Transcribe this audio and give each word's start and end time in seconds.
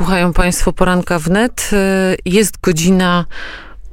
Słuchają 0.00 0.32
Państwo 0.32 0.72
poranka 0.72 1.18
wnet. 1.18 1.70
Jest 2.24 2.60
godzina 2.60 3.24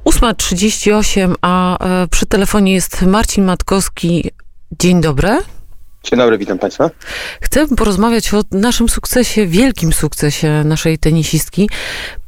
8.38, 0.04 1.34
a 1.42 1.84
e, 1.84 2.08
przy 2.08 2.26
telefonie 2.26 2.74
jest 2.74 3.02
Marcin 3.02 3.44
Matkowski. 3.44 4.30
Dzień 4.78 5.00
dobry. 5.00 5.38
Dzień 6.04 6.18
dobry, 6.18 6.38
witam 6.38 6.58
Państwa. 6.58 6.90
Chcę 7.40 7.66
porozmawiać 7.76 8.34
o 8.34 8.42
naszym 8.52 8.88
sukcesie, 8.88 9.46
wielkim 9.46 9.92
sukcesie 9.92 10.62
naszej 10.64 10.98
tenisistki. 10.98 11.70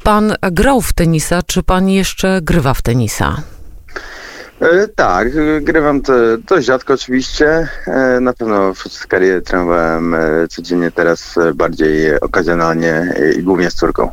Pan 0.02 0.34
grał 0.52 0.80
w 0.80 0.92
tenisa, 0.92 1.42
czy 1.42 1.62
pan 1.62 1.88
jeszcze 1.88 2.40
grywa 2.42 2.74
w 2.74 2.82
tenisa? 2.82 3.42
E, 4.61 4.88
tak, 4.88 5.29
grywam 5.61 6.02
to 6.02 6.12
dość 6.38 6.66
rzadko 6.66 6.95
oczywiście. 6.95 7.68
E, 7.86 8.20
na 8.20 8.32
pewno 8.32 8.74
w 8.74 9.06
karierze 9.06 9.42
trenowałem 9.42 10.14
e, 10.14 10.48
codziennie, 10.48 10.90
teraz 10.90 11.38
e, 11.38 11.54
bardziej 11.54 12.20
okazjonalnie 12.20 12.92
e, 12.92 13.32
i 13.32 13.42
głównie 13.42 13.70
z 13.70 13.74
córką. 13.74 14.10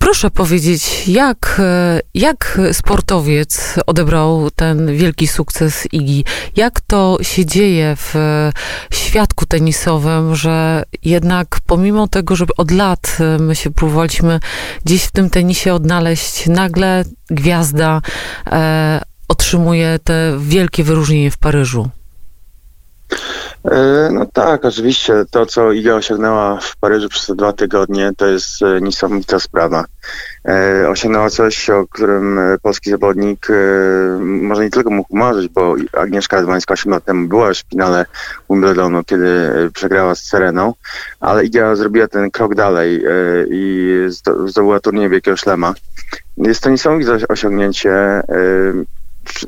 Proszę 0.00 0.30
powiedzieć, 0.30 1.08
jak, 1.08 1.56
e, 1.58 2.00
jak 2.14 2.60
sportowiec 2.72 3.74
odebrał 3.86 4.50
ten 4.50 4.96
wielki 4.96 5.26
sukces 5.26 5.88
Igi? 5.92 6.24
Jak 6.56 6.80
to 6.80 7.18
się 7.22 7.46
dzieje 7.46 7.96
w 7.96 8.16
e, 8.16 8.52
świadku 8.92 9.46
tenisowym, 9.46 10.36
że 10.36 10.82
jednak 11.02 11.58
pomimo 11.66 12.08
tego, 12.08 12.36
że 12.36 12.44
od 12.56 12.70
lat 12.70 13.16
e, 13.20 13.38
my 13.38 13.56
się 13.56 13.70
próbowaliśmy 13.70 14.40
gdzieś 14.84 15.02
w 15.02 15.12
tym 15.12 15.30
tenisie 15.30 15.74
odnaleźć, 15.74 16.46
nagle 16.46 17.04
gwiazda 17.30 18.00
e, 18.46 19.00
otrzymuje 19.28 19.98
te 20.04 20.36
wielkie 20.38 20.84
wyróżnienie 20.84 21.30
w 21.30 21.38
Paryżu? 21.38 21.90
E, 23.64 24.08
No 24.12 24.26
tak, 24.26 24.64
oczywiście 24.64 25.24
to, 25.30 25.46
co 25.46 25.72
Iga 25.72 25.94
osiągnęła 25.94 26.58
w 26.60 26.76
Paryżu 26.76 27.08
przez 27.08 27.26
te 27.26 27.34
dwa 27.34 27.52
tygodnie, 27.52 28.10
to 28.16 28.26
jest 28.26 28.62
e, 28.62 28.80
niesamowita 28.80 29.40
sprawa. 29.40 29.84
E, 30.48 30.88
Osiągnęła 30.88 31.30
coś, 31.30 31.70
o 31.70 31.86
którym 31.86 32.40
polski 32.62 32.90
zawodnik 32.90 33.48
może 34.20 34.62
nie 34.62 34.70
tylko 34.70 34.90
mógł 34.90 35.16
marzyć, 35.16 35.48
bo 35.48 35.74
Agnieszka 35.92 36.36
Radwańska 36.36 36.74
8 36.74 36.92
lat 36.92 37.04
temu 37.04 37.28
była 37.28 37.48
już 37.48 37.58
w 37.58 37.68
finale 37.70 38.06
Wimbledonu, 38.50 39.04
kiedy 39.04 39.50
przegrała 39.74 40.14
z 40.14 40.24
Sereną, 40.24 40.74
ale 41.20 41.44
Iga 41.44 41.76
zrobiła 41.76 42.08
ten 42.08 42.30
krok 42.30 42.54
dalej 42.54 43.02
i 43.50 43.94
zdo- 44.08 44.48
zdobyła 44.48 44.80
turniej 44.80 45.08
Wielkiego 45.08 45.36
Szlema. 45.36 45.74
Jest 46.36 46.62
to 46.62 46.70
niesamowite 46.70 47.18
osiągnięcie. 47.28 48.22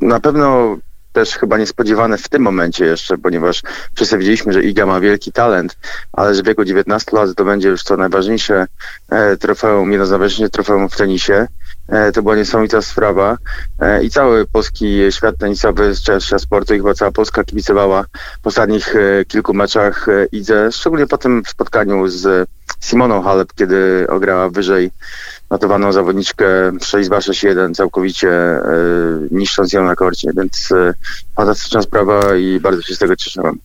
Na 0.01 0.21
pewno 0.21 0.77
też 1.13 1.39
chyba 1.39 1.59
niespodziewane 1.59 2.19
w 2.19 2.29
tym 2.29 2.43
momencie 2.43 2.85
jeszcze, 2.85 3.19
ponieważ 3.19 3.63
wszyscy 3.95 4.19
wiedzieliśmy, 4.19 4.53
że 4.53 4.63
Iga 4.63 4.87
ma 4.87 5.01
wielki 5.01 5.33
talent, 5.33 5.79
ale 6.13 6.35
że 6.35 6.43
w 6.43 6.47
wieku 6.47 6.65
19 6.65 7.17
lat 7.17 7.31
to 7.37 7.45
będzie 7.45 7.69
już 7.69 7.85
to 7.85 7.97
najważniejsze 7.97 8.67
e, 9.11 9.37
trofeum, 9.37 9.91
jedno 9.93 10.07
z 10.07 10.11
najważniejszych 10.11 10.51
trofeum 10.51 10.89
w 10.89 10.97
tenisie. 10.97 11.47
E, 11.89 12.13
to 12.13 12.23
była 12.23 12.37
niesamowita 12.37 12.83
sprawa 12.83 13.39
e, 13.81 14.05
i 14.05 14.11
cały 14.11 14.47
polski 14.47 14.99
świat 15.11 15.39
tenisowy, 15.39 15.97
świat 15.97 16.25
świat 16.25 16.43
sportu 16.43 16.75
i 16.75 16.79
chyba 16.79 16.95
cała 16.95 17.13
Polska 17.13 17.45
kibicowała 17.45 18.05
w 18.43 18.47
ostatnich 18.47 18.97
e, 18.97 19.25
kilku 19.25 19.55
meczach 19.55 20.09
e, 20.09 20.27
Idze, 20.33 20.73
szczególnie 20.73 21.07
po 21.07 21.19
tym 21.19 21.43
spotkaniu 21.47 22.09
z 22.09 22.49
Simoną 22.83 23.23
Halep, 23.23 23.53
kiedy 23.55 24.07
ograła 24.09 24.51
wyżej 24.51 24.91
notowaną 25.51 25.93
zawodniczkę 25.93 26.73
6-2-6-1, 26.73 27.75
całkowicie 27.75 28.31
e, 28.31 28.63
niszcząc 29.31 29.73
ją 29.73 29.85
na 29.85 29.97
korcie, 29.97 30.31
więc 30.37 30.73
e, 30.73 30.95
fantastyczna 31.37 31.83
sprawa 31.83 32.37
i 32.37 32.61
bardzo 32.61 32.83
się 32.83 32.95
z 32.95 32.99
tego 32.99 33.17
cieszyłem. 33.17 33.59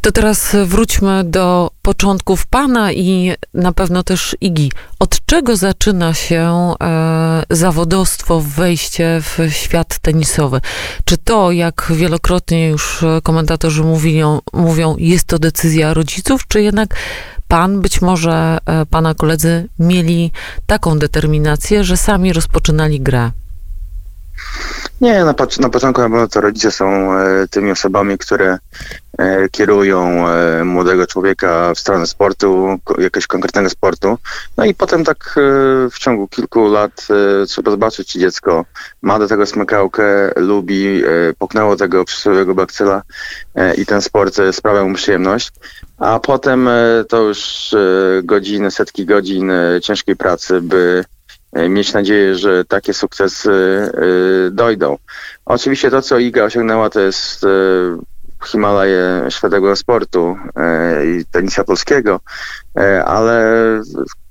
To 0.00 0.12
teraz 0.12 0.56
wróćmy 0.64 1.24
do 1.24 1.70
początków 1.82 2.46
pana 2.46 2.92
i 2.92 3.32
na 3.54 3.72
pewno 3.72 4.02
też 4.02 4.36
Igi. 4.40 4.72
Od 4.98 5.26
czego 5.26 5.56
zaczyna 5.56 6.14
się 6.14 6.72
e, 6.82 7.42
zawodowstwo, 7.50 8.40
wejście 8.40 9.20
w 9.22 9.52
świat 9.52 9.98
tenisowy? 9.98 10.60
Czy 11.04 11.18
to, 11.18 11.52
jak 11.52 11.92
wielokrotnie 11.94 12.68
już 12.68 13.04
komentatorzy 13.22 13.82
mówią, 13.82 14.40
mówią 14.52 14.96
jest 14.98 15.24
to 15.24 15.38
decyzja 15.38 15.94
rodziców, 15.94 16.48
czy 16.48 16.62
jednak 16.62 16.94
pan, 17.50 17.80
być 17.80 18.02
może 18.02 18.58
e, 18.66 18.86
pana 18.86 19.14
koledzy 19.14 19.68
mieli 19.78 20.30
taką 20.66 20.98
determinację, 20.98 21.84
że 21.84 21.96
sami 21.96 22.32
rozpoczynali 22.32 23.00
grę? 23.00 23.30
Nie, 25.00 25.24
na, 25.24 25.24
na 25.24 25.34
początku 25.68 26.02
na 26.02 26.08
pewno 26.08 26.28
to 26.28 26.40
rodzice 26.40 26.70
są 26.70 27.14
e, 27.14 27.48
tymi 27.50 27.70
osobami, 27.70 28.18
które 28.18 28.58
e, 29.18 29.48
kierują 29.48 30.28
e, 30.28 30.64
młodego 30.64 31.06
człowieka 31.06 31.74
w 31.74 31.78
stronę 31.78 32.06
sportu, 32.06 32.78
jakiegoś 32.98 33.26
konkretnego 33.26 33.70
sportu. 33.70 34.18
No 34.56 34.64
i 34.64 34.74
potem 34.74 35.04
tak 35.04 35.34
w 35.92 35.98
ciągu 35.98 36.28
kilku 36.28 36.68
lat 36.68 37.06
trzeba 37.48 37.70
zobaczyć, 37.70 38.08
czy 38.08 38.18
dziecko 38.18 38.64
ma 39.02 39.18
do 39.18 39.28
tego 39.28 39.46
smykałkę, 39.46 40.32
lubi, 40.36 41.02
poknęło 41.38 41.76
tego 41.76 42.04
przysłowiowego 42.04 42.54
bakcyla 42.54 43.02
i 43.78 43.86
ten 43.86 44.02
sport 44.02 44.36
sprawia 44.52 44.84
mu 44.84 44.94
przyjemność. 44.94 45.52
A 45.98 46.18
potem 46.18 46.68
to 47.08 47.22
już 47.22 47.74
godziny, 48.22 48.70
setki 48.70 49.06
godzin 49.06 49.52
ciężkiej 49.82 50.16
pracy, 50.16 50.60
by 50.60 51.04
mieć 51.52 51.92
nadzieję, 51.92 52.34
że 52.34 52.64
takie 52.64 52.94
sukcesy 52.94 53.50
e, 53.50 54.50
dojdą. 54.50 54.98
Oczywiście 55.44 55.90
to, 55.90 56.02
co 56.02 56.18
Iga 56.18 56.44
osiągnęła, 56.44 56.90
to 56.90 57.00
jest 57.00 57.44
e, 57.44 57.48
Himalaje 58.46 59.26
światowego 59.28 59.76
sportu 59.76 60.36
e, 60.56 61.06
i 61.06 61.24
tenisa 61.24 61.64
polskiego, 61.64 62.20
e, 62.76 63.04
ale 63.04 63.42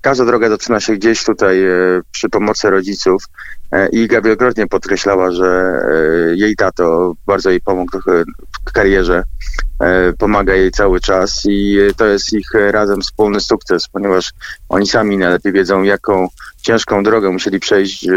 każda 0.02 0.26
droga 0.26 0.50
zaczyna 0.50 0.80
się 0.80 0.94
gdzieś 0.94 1.24
tutaj 1.24 1.64
e, 1.64 2.02
przy 2.12 2.30
pomocy 2.30 2.70
rodziców. 2.70 3.24
E, 3.72 3.90
Iga 3.90 4.22
wielokrotnie 4.22 4.68
podkreślała, 4.68 5.32
że 5.32 5.48
e, 5.48 6.36
jej 6.36 6.56
tato 6.56 7.14
bardzo 7.28 7.50
jej 7.50 7.62
pomógł 7.62 7.98
e, 7.98 8.24
w 8.66 8.72
karierze, 8.72 9.18
e, 9.18 9.69
pomaga 10.18 10.56
jej 10.56 10.72
cały 10.72 11.00
czas 11.00 11.44
i 11.46 11.80
e, 11.80 11.94
to 11.94 12.06
jest 12.06 12.34
ich 12.34 12.56
e, 12.56 12.72
razem 12.72 13.02
wspólny 13.02 13.40
sukces, 13.40 13.88
ponieważ 13.88 14.32
oni 14.70 14.88
sami 14.88 15.18
najlepiej 15.18 15.54
wiedzą, 15.54 15.84
jaką 15.84 16.28
ciężką 16.62 17.04
drogę 17.04 17.30
musieli 17.30 17.60
przejść, 17.60 18.08
e, 18.08 18.12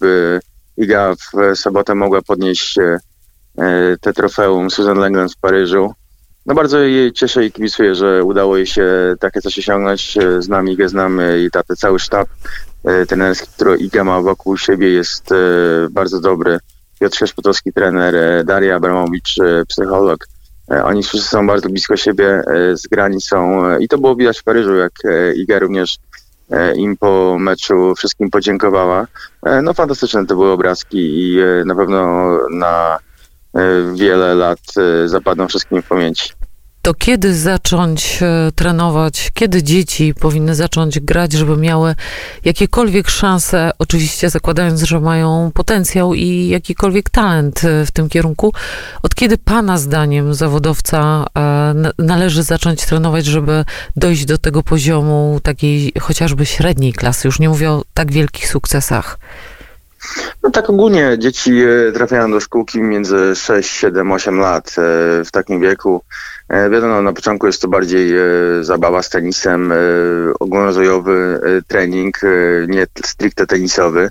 by 0.00 0.40
Iga 0.76 1.14
w 1.14 1.56
sobotę 1.58 1.94
mogła 1.94 2.22
podnieść 2.22 2.78
e, 2.78 2.98
e, 3.58 3.96
te 4.00 4.12
trofeum 4.12 4.70
Susan 4.70 4.98
Langland 4.98 5.32
w 5.32 5.40
Paryżu. 5.40 5.94
No 6.46 6.54
bardzo 6.54 6.78
jej 6.78 7.12
cieszę 7.12 7.46
i 7.46 7.52
kibicuję, 7.52 7.94
że 7.94 8.24
udało 8.24 8.56
jej 8.56 8.66
się 8.66 9.14
takie 9.20 9.40
coś 9.40 9.58
osiągnąć. 9.58 10.16
E, 10.16 10.42
Znam 10.42 10.68
Igę, 10.68 10.88
znam 10.88 11.20
e, 11.20 11.38
jej 11.38 11.50
tatę, 11.50 11.76
cały 11.76 11.98
sztab 11.98 12.28
e, 12.84 13.06
trenerski, 13.06 13.48
który 13.54 13.76
Iga 13.76 14.04
ma 14.04 14.20
wokół 14.20 14.56
siebie 14.56 14.90
jest 14.90 15.32
e, 15.32 15.36
bardzo 15.90 16.20
dobry. 16.20 16.58
Piotr 17.00 17.16
Szeszpotowski, 17.16 17.72
trener, 17.72 18.16
e, 18.16 18.44
Daria 18.44 18.76
Abramowicz, 18.76 19.38
e, 19.38 19.64
psycholog. 19.64 20.26
E, 20.70 20.84
Oni 20.84 21.02
wszyscy 21.02 21.28
są 21.28 21.46
bardzo 21.46 21.68
blisko 21.68 21.96
siebie, 21.96 22.28
e, 22.28 22.76
zgrani 22.76 23.20
są 23.20 23.66
e, 23.66 23.82
i 23.82 23.88
to 23.88 23.98
było 23.98 24.16
widać 24.16 24.38
w 24.38 24.44
Paryżu, 24.44 24.74
jak 24.74 24.92
Iga 25.36 25.58
również 25.58 25.98
im 26.76 26.96
po 26.96 27.36
meczu 27.38 27.94
wszystkim 27.94 28.30
podziękowała. 28.30 29.06
No 29.62 29.74
fantastyczne 29.74 30.26
to 30.26 30.34
były 30.34 30.50
obrazki 30.50 30.98
i 30.98 31.38
na 31.64 31.74
pewno 31.74 32.30
na 32.50 32.98
wiele 33.94 34.34
lat 34.34 34.58
zapadną 35.06 35.48
wszystkim 35.48 35.82
w 35.82 35.88
pamięci. 35.88 36.32
To 36.86 36.94
kiedy 36.94 37.34
zacząć 37.34 38.18
e, 38.22 38.52
trenować, 38.54 39.30
kiedy 39.34 39.62
dzieci 39.62 40.14
powinny 40.20 40.54
zacząć 40.54 41.00
grać, 41.00 41.32
żeby 41.32 41.56
miały 41.56 41.94
jakiekolwiek 42.44 43.08
szanse, 43.08 43.70
oczywiście 43.78 44.30
zakładając, 44.30 44.82
że 44.82 45.00
mają 45.00 45.50
potencjał 45.54 46.14
i 46.14 46.48
jakikolwiek 46.48 47.10
talent 47.10 47.64
e, 47.64 47.86
w 47.86 47.90
tym 47.90 48.08
kierunku, 48.08 48.52
od 49.02 49.14
kiedy 49.14 49.38
Pana 49.38 49.78
zdaniem 49.78 50.34
zawodowca 50.34 51.26
e, 51.38 51.74
należy 51.98 52.42
zacząć 52.42 52.86
trenować, 52.86 53.26
żeby 53.26 53.64
dojść 53.96 54.24
do 54.24 54.38
tego 54.38 54.62
poziomu 54.62 55.40
takiej 55.42 55.92
chociażby 56.00 56.46
średniej 56.46 56.92
klasy? 56.92 57.28
Już 57.28 57.38
nie 57.38 57.48
mówię 57.48 57.70
o 57.70 57.84
tak 57.94 58.12
wielkich 58.12 58.48
sukcesach. 58.48 59.18
No 60.42 60.50
tak 60.50 60.70
ogólnie 60.70 61.16
dzieci 61.18 61.62
trafiają 61.94 62.30
do 62.30 62.40
szkółki 62.40 62.80
między 62.80 63.36
6, 63.36 63.70
7, 63.70 64.12
8 64.12 64.38
lat 64.38 64.76
w 65.24 65.28
takim 65.32 65.60
wieku. 65.60 66.02
E, 66.48 66.70
Wiadomo, 66.70 67.02
na 67.02 67.12
początku 67.12 67.46
jest 67.46 67.62
to 67.62 67.68
bardziej 67.68 68.18
e, 68.18 68.24
zabawa 68.60 69.02
z 69.02 69.10
tenisem, 69.10 69.72
e, 69.72 69.76
ogólnorozwojowy 70.40 71.40
e, 71.42 71.62
trening, 71.62 72.20
nie 72.68 72.86
stricte 73.04 73.46
tenisowy. 73.46 74.10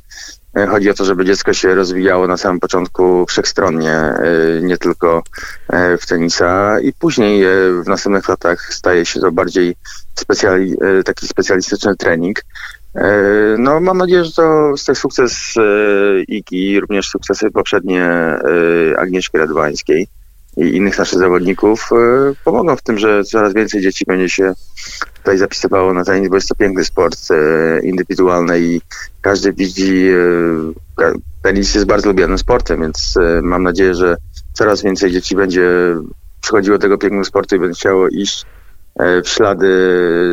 Chodzi 0.70 0.90
o 0.90 0.94
to, 0.94 1.06
żeby 1.06 1.26
dziecko 1.26 1.54
się 1.54 1.76
rozwijało 1.76 2.28
na 2.28 2.38
samym 2.38 2.60
początku 2.60 3.26
wszechstronnie, 3.26 4.14
nie 4.62 4.78
tylko 4.78 5.24
w 6.00 6.06
tenisa 6.08 6.80
i 6.80 6.94
później 6.94 7.44
w 7.84 7.88
następnych 7.88 8.30
latach 8.30 8.74
staje 8.74 9.06
się 9.06 9.20
to 9.20 9.32
bardziej 9.32 9.76
specjali, 10.16 10.76
taki 11.06 11.28
specjalistyczny 11.28 11.96
trening. 11.96 12.42
No, 13.58 13.80
mam 13.80 13.98
nadzieję, 13.98 14.24
że 14.24 14.32
to 14.32 14.72
jest 14.72 14.86
to 14.86 14.96
sukces 14.96 15.54
Igi, 16.28 16.80
również 16.80 17.10
sukcesy 17.10 17.52
poprzednie 17.52 18.10
Agnieszki 18.98 19.38
Radwańskiej. 19.38 20.08
I 20.58 20.76
innych 20.76 20.98
naszych 20.98 21.20
zawodników 21.20 21.90
pomogą 22.44 22.76
w 22.76 22.82
tym, 22.82 22.98
że 22.98 23.24
coraz 23.24 23.54
więcej 23.54 23.82
dzieci 23.82 24.06
będzie 24.08 24.30
się 24.30 24.54
tutaj 25.14 25.38
zapisywało 25.38 25.94
na 25.94 26.04
tenis, 26.04 26.30
bo 26.30 26.36
jest 26.36 26.50
to 26.50 26.56
piękny 26.56 26.86
sport 26.86 27.18
indywidualny 27.84 28.60
i 28.60 28.82
każdy 29.22 29.54
widzi, 29.54 30.08
tenis 31.42 31.76
jest 31.76 31.88
bardzo 31.88 32.10
lubianym 32.10 32.38
sportem, 32.38 32.82
więc 32.82 33.16
mam 33.42 33.64
nadzieję, 33.64 33.96
że 33.96 34.18
coraz 34.54 34.84
więcej 34.84 35.12
dzieci 35.12 35.36
będzie 35.36 35.96
przychodziło 36.42 36.78
do 36.78 36.82
tego 36.82 36.98
pięknego 36.98 37.26
sportu 37.26 37.56
i 37.56 37.60
będzie 37.60 37.80
chciało 37.80 38.08
iść 38.08 38.46
E, 39.00 39.22
w 39.22 39.30
ślady 39.30 39.68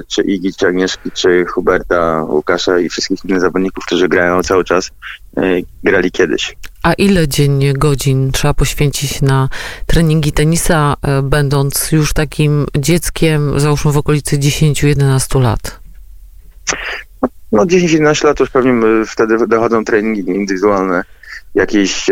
czy 0.08 0.22
Igi, 0.22 0.54
czy 0.54 0.66
Agnieszki, 0.66 1.10
czy 1.10 1.44
Huberta, 1.44 2.24
Łukasza 2.28 2.78
i 2.78 2.88
wszystkich 2.88 3.24
innych 3.24 3.40
zawodników, 3.40 3.84
którzy 3.84 4.08
grają 4.08 4.42
cały 4.42 4.64
czas, 4.64 4.90
e, 5.36 5.42
grali 5.84 6.10
kiedyś. 6.10 6.56
A 6.82 6.92
ile 6.92 7.28
dziennie 7.28 7.72
godzin 7.72 8.32
trzeba 8.32 8.54
poświęcić 8.54 9.22
na 9.22 9.48
treningi 9.86 10.32
tenisa, 10.32 10.94
e, 11.02 11.22
będąc 11.22 11.92
już 11.92 12.12
takim 12.12 12.66
dzieckiem, 12.78 13.60
załóżmy 13.60 13.92
w 13.92 13.96
okolicy 13.96 14.38
10-11 14.38 15.40
lat? 15.40 15.80
No 17.52 17.66
10-11 17.66 18.24
lat 18.24 18.40
już 18.40 18.50
pewnie 18.50 18.72
wtedy 19.06 19.46
dochodzą 19.46 19.84
treningi 19.84 20.20
indywidualne 20.30 21.02
jakieś, 21.54 22.06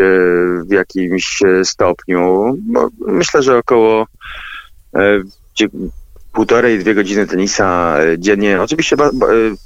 w 0.66 0.72
jakimś 0.72 1.42
stopniu. 1.64 2.54
No, 2.68 2.90
myślę, 3.06 3.42
że 3.42 3.58
około 3.58 4.06
półtorej, 6.32 6.78
dwie 6.78 6.94
godziny 6.94 7.26
tenisa 7.26 7.96
e, 7.98 8.18
dziennie. 8.18 8.62
Oczywiście 8.62 8.96
e, 8.96 9.10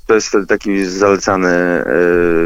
to 0.07 0.15
jest 0.15 0.37
taki 0.49 0.85
zalecany 0.85 1.49
e, 1.49 1.85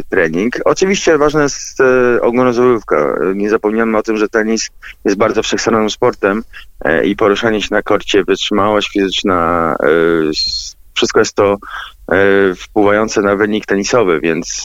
trening. 0.09 0.55
Oczywiście 0.65 1.19
ważna 1.19 1.43
jest 1.43 1.79
ogólnozorówka. 2.21 3.19
Nie 3.35 3.51
zapominamy 3.51 3.99
o 3.99 4.03
tym, 4.03 4.17
że 4.17 4.29
tenis 4.29 4.71
jest 5.05 5.17
bardzo 5.17 5.43
wszechstronnym 5.43 5.91
sportem 5.91 6.43
i 7.05 7.17
poruszanie 7.17 7.63
się 7.63 7.69
na 7.71 7.83
korcie, 7.83 8.25
wytrzymałość 8.25 8.93
fizyczna, 8.93 9.77
wszystko 10.95 11.21
jest 11.21 11.35
to 11.35 11.57
wpływające 12.57 13.23
na 13.23 13.37
wynik 13.37 13.67
tenisowy, 13.67 14.21
więc 14.21 14.65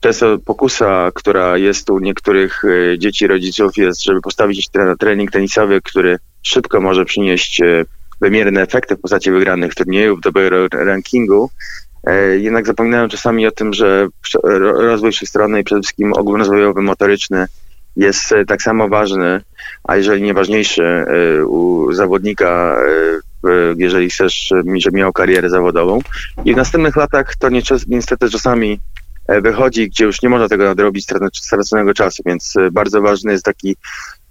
często 0.00 0.38
pokusa, 0.38 1.10
która 1.14 1.58
jest 1.58 1.90
u 1.90 1.98
niektórych 1.98 2.62
dzieci, 2.98 3.26
rodziców 3.26 3.76
jest, 3.76 4.04
żeby 4.04 4.20
postawić 4.20 4.72
na 4.74 4.96
trening 4.96 5.30
tenisowy, 5.30 5.80
który 5.82 6.18
szybko 6.42 6.80
może 6.80 7.04
przynieść 7.04 7.62
wymierne 8.20 8.62
efekty 8.62 8.96
w 8.96 9.00
postaci 9.00 9.30
wygranych 9.30 9.74
turniejów, 9.74 10.20
dobrego 10.20 10.68
rankingu, 10.72 11.50
e, 12.06 12.38
jednak 12.38 12.66
zapominają 12.66 13.08
czasami 13.08 13.46
o 13.46 13.50
tym, 13.50 13.72
że 13.72 14.08
rozwój 14.62 15.12
wszechstronny 15.12 15.60
i 15.60 15.64
przede 15.64 15.80
wszystkim 15.80 16.12
ogólnorozwojowy, 16.12 16.82
motoryczny 16.82 17.46
jest 17.96 18.32
e, 18.32 18.44
tak 18.44 18.62
samo 18.62 18.88
ważny, 18.88 19.40
a 19.84 19.96
jeżeli 19.96 20.22
nie 20.22 20.34
ważniejszy 20.34 20.82
e, 20.84 21.44
u 21.46 21.92
zawodnika, 21.92 22.76
jeżeli 23.76 24.10
chcesz, 24.10 24.52
żeby 24.76 24.96
miał 24.96 25.12
karierę 25.12 25.50
zawodową. 25.50 26.00
I 26.44 26.54
w 26.54 26.56
następnych 26.56 26.96
latach 26.96 27.36
to 27.36 27.48
niestety 27.88 28.30
czasami 28.30 28.80
wychodzi, 29.28 29.88
gdzie 29.88 30.04
już 30.04 30.22
nie 30.22 30.28
można 30.28 30.48
tego 30.48 30.64
nadrobić 30.64 31.06
straconego 31.32 31.94
czasu, 31.94 32.22
więc 32.26 32.54
bardzo 32.72 33.02
ważny 33.02 33.32
jest 33.32 33.44
taki 33.44 33.76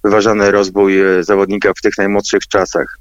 wyważony 0.04 0.52
rozwój 0.52 0.98
zawodnika 1.22 1.72
w 1.78 1.82
tych 1.82 1.98
najmłodszych 1.98 2.48
czasach. 2.48 3.00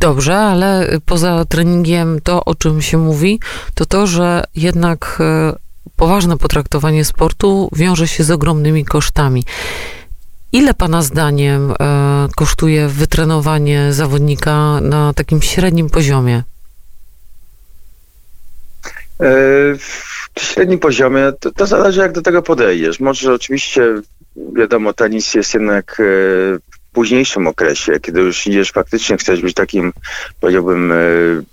Dobrze, 0.00 0.36
ale 0.36 0.88
poza 1.06 1.44
treningiem 1.44 2.20
to, 2.20 2.44
o 2.44 2.54
czym 2.54 2.82
się 2.82 2.98
mówi, 2.98 3.40
to 3.74 3.86
to, 3.86 4.06
że 4.06 4.44
jednak 4.56 5.18
e, 5.20 5.52
poważne 5.96 6.36
potraktowanie 6.36 7.04
sportu 7.04 7.68
wiąże 7.72 8.08
się 8.08 8.24
z 8.24 8.30
ogromnymi 8.30 8.84
kosztami. 8.84 9.44
Ile 10.52 10.74
Pana 10.74 11.02
zdaniem 11.02 11.70
e, 11.80 12.28
kosztuje 12.36 12.88
wytrenowanie 12.88 13.92
zawodnika 13.92 14.80
na 14.80 15.14
takim 15.14 15.42
średnim 15.42 15.90
poziomie? 15.90 16.42
W 19.18 20.36
e, 20.36 20.40
średnim 20.40 20.78
poziomie 20.78 21.32
to, 21.40 21.50
to 21.52 21.66
zależy, 21.66 22.00
jak 22.00 22.12
do 22.12 22.22
tego 22.22 22.42
podejdziesz. 22.42 23.00
Może 23.00 23.34
oczywiście, 23.34 23.82
wiadomo, 24.56 24.92
tenis 24.92 25.34
jest 25.34 25.54
jednak 25.54 26.02
późniejszym 26.92 27.46
okresie, 27.46 28.00
kiedy 28.00 28.20
już 28.20 28.46
idziesz 28.46 28.72
faktycznie, 28.72 29.16
chcesz 29.16 29.42
być 29.42 29.54
takim, 29.54 29.92
powiedziałbym, 30.40 30.92
e, 30.92 30.96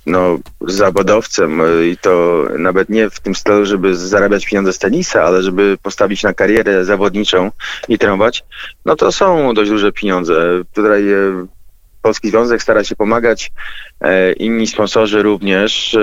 no, 0.06 0.40
zawodowcem 0.62 1.62
e, 1.62 1.88
i 1.88 1.98
to 1.98 2.44
nawet 2.58 2.90
nie 2.90 3.10
w 3.10 3.20
tym 3.20 3.36
stylu, 3.36 3.66
żeby 3.66 3.96
zarabiać 3.96 4.46
pieniądze 4.46 4.74
z 4.74 4.80
tenisa, 4.80 5.24
ale 5.24 5.44
żeby 5.44 5.78
postawić 5.84 6.24
na 6.24 6.34
karierę 6.34 6.86
zawodniczą 6.86 7.52
i 7.88 7.98
trenować, 7.98 8.44
no 8.86 8.96
to 8.96 9.12
są 9.12 9.54
dość 9.54 9.72
duże 9.72 9.92
pieniądze. 9.92 10.64
Tutaj 10.74 11.12
e, 11.12 11.46
Polski 12.02 12.30
Związek 12.30 12.64
stara 12.64 12.84
się 12.84 12.96
pomagać, 12.96 13.52
inni 14.38 14.68
sponsorzy 14.68 15.24
również. 15.24 15.98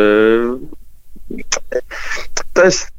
To 2.53 2.65
jest 2.65 2.93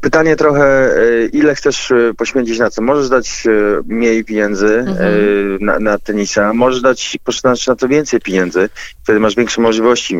Pytanie 0.00 0.36
trochę, 0.36 0.64
e, 0.64 1.26
ile 1.26 1.54
chcesz 1.54 1.90
e, 1.90 2.14
poświęcić 2.14 2.58
na 2.58 2.70
co? 2.70 2.82
Możesz 2.82 3.08
dać 3.08 3.44
e, 3.46 3.50
mniej 3.86 4.24
pieniędzy 4.24 4.78
mhm. 4.78 5.58
na, 5.60 5.78
na, 5.78 5.98
tenisa, 5.98 6.52
możesz 6.52 6.80
dać 6.80 7.18
poświęcić 7.24 7.66
na 7.66 7.76
to 7.76 7.88
więcej 7.88 8.20
pieniędzy, 8.20 8.68
wtedy 9.02 9.20
masz 9.20 9.36
większe 9.36 9.60
możliwości, 9.60 10.16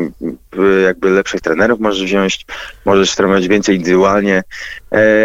jakby 0.83 1.09
lepszych 1.09 1.41
trenerów 1.41 1.79
możesz 1.79 2.03
wziąć, 2.03 2.45
możesz 2.85 3.15
trenować 3.15 3.47
więcej 3.47 3.75
indywidualnie, 3.75 4.43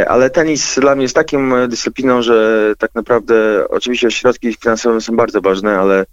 ale 0.06 0.30
tenis 0.30 0.78
dla 0.80 0.94
mnie 0.94 1.02
jest 1.02 1.14
taką 1.14 1.68
dyscypliną, 1.68 2.22
że 2.22 2.72
tak 2.78 2.94
naprawdę 2.94 3.68
oczywiście 3.68 4.10
środki 4.10 4.54
finansowe 4.54 5.00
są 5.00 5.16
bardzo 5.16 5.40
ważne, 5.40 5.78
ale 5.78 6.06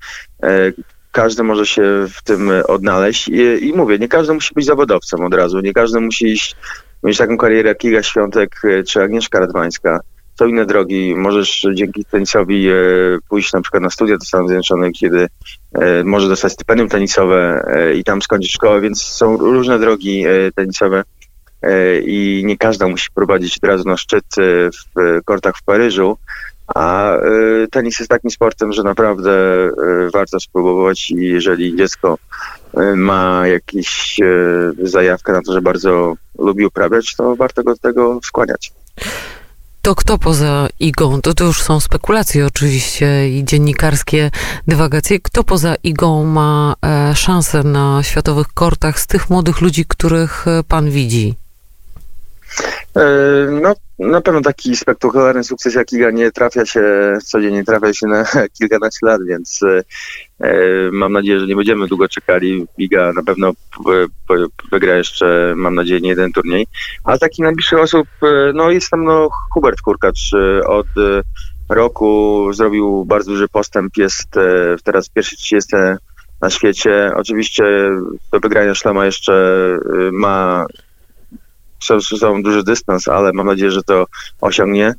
każdy 1.12 1.44
może 1.44 1.66
się 1.66 1.84
w 2.14 2.24
tym 2.24 2.52
odnaleźć 2.68 3.28
I, 3.28 3.68
i 3.68 3.74
mówię, 3.74 4.00
nie 4.00 4.08
każdy 4.08 4.34
musi 4.34 4.54
być 4.54 4.66
zawodowcem 4.66 5.26
od 5.26 5.34
razu, 5.34 5.60
nie 5.60 5.74
każdy 5.74 6.00
musi 6.00 6.26
iść 6.26 6.56
mieć 7.04 7.18
taką 7.18 7.38
karierę 7.38 7.70
jak 7.70 7.84
Iga 7.84 8.04
Świątek 8.04 8.62
e, 8.64 8.84
czy 8.84 9.04
Agnieszka 9.04 9.40
Radwańska. 9.40 10.00
To 10.38 10.46
inne 10.46 10.66
drogi. 10.66 11.16
Możesz 11.16 11.68
dzięki 11.74 12.06
tenisowi 12.06 12.70
e, 12.70 12.74
pójść 13.30 13.54
na 13.54 13.62
przykład 13.62 13.84
na 13.84 13.90
studia 13.90 14.18
do 14.18 14.26
Stanów 14.26 14.48
Zjednoczonych, 14.48 14.94
kiedy 14.94 15.28
e, 15.74 16.04
może 16.04 16.28
dostać 16.28 16.54
stypendium 16.54 16.90
tenisowe 16.90 17.64
i 17.96 18.04
tam 18.04 18.22
skończyć 18.22 18.52
szkołę, 18.52 18.82
więc 18.82 19.04
są 19.04 19.38
różne 19.38 19.80
drogi 19.80 20.26
tenisowe 20.56 21.04
i 22.06 22.44
nie 22.46 22.58
każda 22.58 22.88
musi 22.88 23.10
prowadzić 23.16 23.58
od 23.58 23.64
razu 23.64 23.90
na 23.90 23.98
szczyt 23.98 24.26
w 24.38 25.22
kortach 25.26 25.58
w 25.58 25.64
Paryżu, 25.64 26.18
a 26.76 27.18
tenis 27.72 28.00
jest 28.00 28.10
takim 28.10 28.32
sportem, 28.32 28.74
że 28.74 28.84
naprawdę 28.84 29.32
warto 30.14 30.40
spróbować 30.40 31.12
i 31.12 31.16
jeżeli 31.16 31.78
dziecko 31.78 32.18
ma 32.96 33.48
jakieś 33.48 34.20
zajawkę 34.84 35.32
na 35.32 35.42
to, 35.42 35.54
że 35.54 35.62
bardzo 35.62 36.14
lubi 36.40 36.66
uprawiać, 36.66 37.16
to 37.16 37.36
warto 37.36 37.64
go 37.64 37.72
do 37.72 37.80
tego 37.80 38.20
skłaniać. 38.24 38.72
To 39.82 39.96
kto 39.96 40.18
poza 40.18 40.68
Igą, 40.80 41.22
to, 41.22 41.34
to 41.34 41.44
już 41.44 41.62
są 41.62 41.80
spekulacje 41.80 42.46
oczywiście 42.46 43.30
i 43.30 43.46
dziennikarskie 43.46 44.32
dywagacje, 44.68 45.20
kto 45.20 45.44
poza 45.44 45.76
Igą 45.84 46.26
ma 46.26 46.76
e, 46.86 47.16
szansę 47.16 47.64
na 47.64 48.04
światowych 48.04 48.48
kortach 48.48 49.00
z 49.00 49.08
tych 49.08 49.30
młodych 49.30 49.62
ludzi, 49.62 49.86
których 49.86 50.48
e, 50.48 50.64
pan 50.64 50.90
widzi? 50.90 51.41
E, 52.96 53.02
no, 53.62 53.74
na 54.00 54.22
pewno 54.22 54.42
taki 54.42 54.76
spektakularny 54.76 55.44
sukces 55.44 55.76
jak 55.76 55.94
Iga 55.94 56.12
nie 56.12 56.32
trafia 56.32 56.66
się 56.66 56.84
codziennie, 57.24 57.64
trafia 57.64 57.94
się 57.94 58.08
na 58.08 58.26
kilkanaście 58.60 59.06
lat, 59.06 59.22
więc 59.28 59.60
e, 59.64 60.52
mam 60.92 61.14
nadzieję, 61.14 61.40
że 61.40 61.48
nie 61.48 61.56
będziemy 61.56 61.88
długo 61.88 62.08
czekali. 62.10 62.68
Iga 62.78 63.14
na 63.14 63.24
pewno 63.24 63.52
wygra 64.72 64.98
jeszcze, 64.98 65.54
mam 65.58 65.76
nadzieję, 65.76 66.02
nie 66.02 66.10
jeden 66.10 66.32
turniej. 66.32 66.68
A 67.04 67.18
z 67.18 67.20
takich 67.20 67.46
najbliższych 67.46 67.80
osób, 67.80 68.08
e, 68.24 68.52
no 68.54 68.72
jest 68.72 68.90
tam 68.90 69.04
no, 69.04 69.30
Hubert 69.54 69.82
Kurkacz. 69.82 70.32
Od 70.68 70.88
roku 71.70 72.48
zrobił 72.54 73.06
bardzo 73.06 73.32
duży 73.32 73.48
postęp, 73.48 73.98
jest 73.98 74.28
teraz 74.84 75.10
pierwszy 75.10 75.36
30 75.38 75.76
na 76.42 76.50
świecie. 76.50 77.12
Oczywiście 77.16 77.64
do 78.32 78.40
wygrania 78.40 78.76
szlama 78.76 79.06
jeszcze 79.06 79.34
ma 80.12 80.66
są 82.20 82.44
duży 82.44 82.64
dystans, 82.64 83.08
ale 83.08 83.34
mam 83.34 83.48
nadzieję, 83.48 83.72
że 83.72 83.84
to 83.84 84.06
osiągnie. 84.42 84.94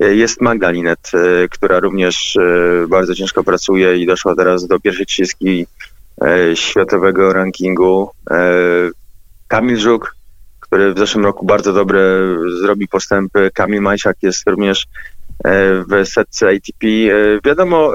Jest 0.00 0.40
Magda 0.40 0.70
Linet, 0.70 1.10
e, 1.14 1.48
która 1.48 1.80
również 1.80 2.36
e, 2.36 2.86
bardzo 2.88 3.14
ciężko 3.14 3.44
pracuje 3.44 3.98
i 3.98 4.06
doszła 4.06 4.34
teraz 4.34 4.66
do 4.66 4.80
pierwszej 4.80 5.06
trzydziestki 5.06 5.66
e, 6.20 6.56
światowego 6.56 7.32
rankingu. 7.32 8.10
Kamil 9.48 9.76
Żuk, 9.76 10.16
który 10.60 10.94
w 10.94 10.98
zeszłym 10.98 11.24
roku 11.24 11.46
bardzo 11.46 11.72
dobre 11.72 12.00
zrobi 12.60 12.88
postępy. 12.88 13.50
Kamil 13.54 13.80
Majsiak 13.80 14.16
jest 14.22 14.46
również 14.46 14.86
w 15.44 16.08
setce 16.08 16.48
ATP. 16.48 16.86
Wiadomo, 17.44 17.92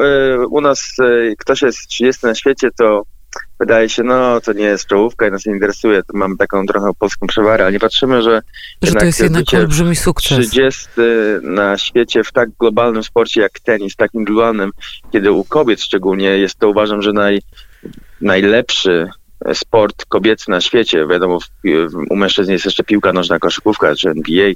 u 0.49 0.61
nas 0.61 0.95
ktoś 1.37 1.61
jest 1.61 1.87
30 1.87 2.25
na 2.25 2.35
świecie, 2.35 2.69
to 2.77 3.03
wydaje 3.59 3.89
się, 3.89 4.03
no 4.03 4.41
to 4.41 4.53
nie 4.53 4.63
jest 4.63 4.87
czołówka 4.87 5.27
i 5.27 5.31
nas 5.31 5.45
nie 5.45 5.53
interesuje, 5.53 6.03
to 6.03 6.17
mamy 6.17 6.37
taką 6.37 6.65
trochę 6.65 6.91
polską 6.99 7.27
przewarę, 7.27 7.63
ale 7.63 7.73
nie 7.73 7.79
patrzymy, 7.79 8.21
że, 8.21 8.41
Że 8.81 8.93
to 8.93 9.05
jest 9.05 9.19
jednak 9.19 9.45
olbrzymi 9.53 9.95
sukces. 9.95 10.49
30 10.49 10.87
na 11.41 11.77
świecie 11.77 12.23
w 12.23 12.31
tak 12.31 12.49
globalnym 12.59 13.03
sporcie 13.03 13.41
jak 13.41 13.59
tenis, 13.59 13.95
tak 13.95 14.13
indywidualnym, 14.13 14.71
kiedy 15.11 15.31
u 15.31 15.43
kobiet 15.43 15.81
szczególnie 15.81 16.27
jest 16.27 16.59
to 16.59 16.69
uważam, 16.69 17.01
że 17.01 17.13
naj, 17.13 17.41
najlepszy 18.21 19.09
sport 19.53 20.05
kobiecy 20.05 20.51
na 20.51 20.61
świecie. 20.61 21.07
Wiadomo, 21.07 21.39
u 22.09 22.15
mężczyzn 22.15 22.51
jest 22.51 22.65
jeszcze 22.65 22.83
piłka 22.83 23.13
nożna, 23.13 23.39
koszykówka 23.39 23.95
czy 23.95 24.09
NBA, 24.09 24.51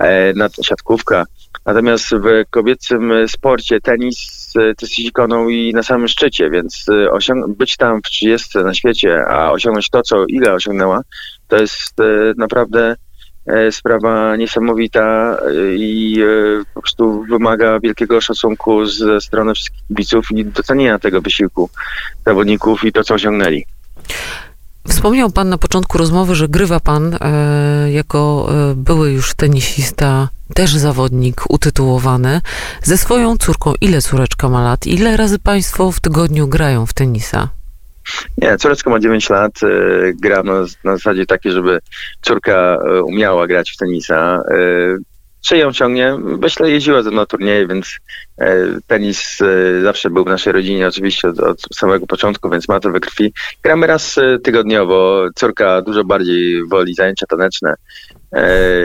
e, 0.00 0.34
siatkówka. 0.62 1.24
Natomiast 1.66 2.10
w 2.10 2.50
kobiecym 2.50 3.12
sporcie 3.28 3.80
tenis 3.80 4.52
e, 4.56 4.74
to 4.74 4.86
jest 4.86 4.98
ikoną 4.98 5.48
i 5.48 5.72
na 5.74 5.82
samym 5.82 6.08
szczycie, 6.08 6.50
więc 6.50 6.86
e, 6.88 7.46
być 7.48 7.76
tam 7.76 8.00
w 8.00 8.10
30 8.10 8.58
na 8.58 8.74
świecie, 8.74 9.24
a 9.26 9.50
osiągnąć 9.52 9.90
to, 9.90 10.02
co 10.02 10.24
ile 10.28 10.52
osiągnęła, 10.52 11.00
to 11.48 11.56
jest 11.56 11.94
naprawdę 12.36 12.96
sprawa 13.70 14.36
niesamowita 14.36 15.36
i 15.76 16.20
po 16.74 16.80
prostu 16.82 17.24
wymaga 17.30 17.80
wielkiego 17.80 18.20
szacunku 18.20 18.86
ze 18.86 19.20
strony 19.20 19.54
wszystkich 19.54 19.86
kibiców 19.88 20.26
i 20.30 20.44
docenienia 20.44 20.98
tego 20.98 21.20
wysiłku 21.20 21.70
zawodników 22.26 22.84
i 22.84 22.92
to, 22.92 23.04
co 23.04 23.14
osiągnęli. 23.14 23.64
Wspomniał 24.88 25.30
pan 25.30 25.48
na 25.48 25.58
początku 25.58 25.98
rozmowy, 25.98 26.34
że 26.34 26.48
grywa 26.48 26.80
pan 26.80 27.14
e, 27.20 27.92
jako 27.92 28.48
e, 28.50 28.74
były 28.74 29.12
już 29.12 29.34
tenisista, 29.34 30.28
też 30.54 30.74
zawodnik 30.74 31.50
utytułowany, 31.50 32.40
ze 32.82 32.98
swoją 32.98 33.36
córką. 33.36 33.72
Ile 33.80 34.02
córeczka 34.02 34.48
ma 34.48 34.62
lat? 34.62 34.86
Ile 34.86 35.16
razy 35.16 35.38
państwo 35.38 35.92
w 35.92 36.00
tygodniu 36.00 36.48
grają 36.48 36.86
w 36.86 36.92
tenisa? 36.92 37.48
Nie, 38.38 38.56
córeczka 38.56 38.90
ma 38.90 39.00
9 39.00 39.30
lat, 39.30 39.52
e, 40.24 40.42
na, 40.44 40.60
na 40.84 40.96
zasadzie 40.96 41.26
takiej, 41.26 41.52
żeby 41.52 41.78
córka 42.22 42.52
e, 42.52 43.02
umiała 43.02 43.46
grać 43.46 43.70
w 43.70 43.76
tenisa. 43.76 44.42
E, 45.38 45.48
czy 45.48 45.56
ją 45.56 45.72
ciągnie? 45.72 46.16
Myślę, 46.18 46.70
jeździła 46.70 47.02
ze 47.02 47.10
mną 47.10 47.26
turnieje, 47.26 47.66
więc 47.66 47.96
e, 48.38 48.56
tenis 48.86 49.40
e, 49.40 49.82
zawsze 49.82 50.10
był 50.10 50.24
w 50.24 50.28
naszej 50.28 50.52
rodzinie, 50.52 50.88
oczywiście 50.88 51.28
od, 51.28 51.40
od 51.40 51.60
samego 51.74 52.06
początku, 52.06 52.50
więc 52.50 52.68
ma 52.68 52.80
to 52.80 52.90
we 52.90 53.00
krwi. 53.00 53.32
Gramy 53.62 53.86
raz 53.86 54.18
e, 54.18 54.38
tygodniowo. 54.38 55.28
Córka 55.34 55.82
dużo 55.82 56.04
bardziej 56.04 56.66
woli 56.66 56.94
zajęcia 56.94 57.26
taneczne 57.26 57.74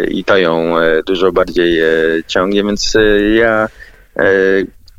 i 0.07 0.24
to 0.24 0.38
ją 0.38 0.74
dużo 1.07 1.31
bardziej 1.31 1.81
ciągnie, 2.27 2.63
więc 2.63 2.93
ja 3.36 3.67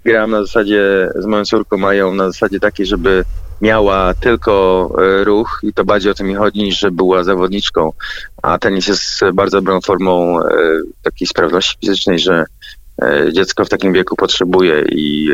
gram 0.05 0.31
na 0.31 0.45
zasadzie 0.45 1.09
z 1.15 1.27
moją 1.27 1.45
córką, 1.45 1.77
mają 1.77 2.15
na 2.15 2.27
zasadzie 2.27 2.61
takiej, 2.61 2.87
żeby 2.87 3.25
miała 3.61 4.15
tylko 4.15 4.91
e, 5.21 5.25
ruch 5.25 5.61
i 5.63 5.73
to 5.73 5.85
bardziej 5.85 6.13
o 6.13 6.15
to 6.15 6.25
mi 6.25 6.35
chodzi, 6.35 6.63
niż 6.63 6.79
że 6.79 6.91
była 6.91 7.25
zawodniczką. 7.25 7.93
A 8.43 8.59
tenis 8.59 8.87
jest 8.87 9.21
bardzo 9.35 9.57
dobrą 9.57 9.81
formą 9.81 10.41
e, 10.41 10.45
takiej 11.03 11.29
sprawności 11.29 11.77
fizycznej, 11.81 12.19
że 12.19 12.45
e, 13.03 13.33
dziecko 13.33 13.65
w 13.65 13.69
takim 13.69 13.93
wieku 13.93 14.17
potrzebuje 14.17 14.85
i 14.89 15.29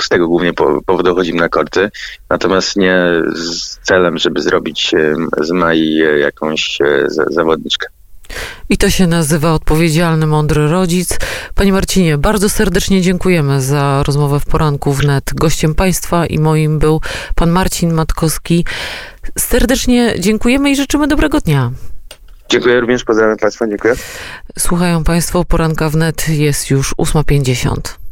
z 0.00 0.08
tego 0.08 0.28
głównie 0.28 0.52
po- 0.52 0.80
powodu 0.86 1.14
chodzimy 1.14 1.40
na 1.40 1.48
korty. 1.48 1.90
Natomiast 2.30 2.76
nie 2.76 3.04
z 3.34 3.78
celem, 3.78 4.18
żeby 4.18 4.42
zrobić 4.42 4.92
z 5.40 5.50
Mai 5.50 5.94
jakąś 6.20 6.78
za- 7.06 7.24
zawodniczkę. 7.30 7.86
I 8.68 8.76
to 8.76 8.90
się 8.90 9.06
nazywa 9.06 9.52
odpowiedzialny, 9.52 10.26
mądry 10.26 10.68
rodzic. 10.68 11.18
Panie 11.54 11.72
Marcinie, 11.72 12.18
bardzo 12.18 12.48
serdecznie 12.48 13.02
dziękujemy 13.02 13.62
za 13.62 14.02
rozmowę 14.06 14.40
w 14.40 14.44
poranku 14.44 14.92
wnet. 14.92 15.30
Gościem 15.34 15.74
państwa 15.74 16.26
i 16.26 16.38
moim 16.38 16.78
był 16.78 17.00
pan 17.34 17.50
Marcin 17.50 17.92
Matkowski. 17.92 18.64
Serdecznie 19.38 20.14
dziękujemy 20.18 20.70
i 20.70 20.76
życzymy 20.76 21.08
dobrego 21.08 21.40
dnia. 21.40 21.70
Dziękuję 22.48 22.80
również, 22.80 23.04
pozdrawiam 23.04 23.36
Państwa, 23.36 23.66
dziękuję. 23.68 23.94
Słuchają 24.58 25.04
Państwo 25.04 25.44
poranka 25.44 25.88
wnet, 25.88 26.28
jest 26.28 26.70
już 26.70 26.94
8.50. 26.94 28.05